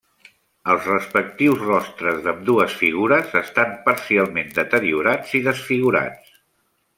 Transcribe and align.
Els 0.75 0.85
respectius 0.91 1.59
rostres 1.65 2.17
d'ambdues 2.23 2.77
figures 2.79 3.37
estan 3.43 3.77
parcialment 3.91 4.51
deteriorats 4.57 5.37
i 5.43 5.45
desfigurats. 5.51 6.35